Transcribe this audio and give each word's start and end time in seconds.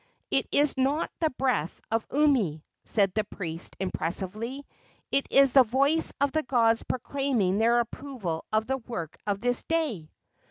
"It 0.31 0.47
is 0.51 0.75
not 0.77 1.11
the 1.19 1.29
breath 1.29 1.79
of 1.91 2.07
Umi," 2.11 2.63
said 2.83 3.13
the 3.13 3.23
priest, 3.23 3.75
impressively; 3.79 4.65
"it 5.11 5.27
is 5.29 5.53
the 5.53 5.61
voice 5.61 6.11
of 6.19 6.31
the 6.31 6.41
gods 6.41 6.81
proclaiming 6.81 7.59
their 7.59 7.79
approval 7.79 8.43
of 8.51 8.65
the 8.65 8.77
work 8.79 9.15
of 9.27 9.41
this 9.41 9.61
day!" 9.61 10.09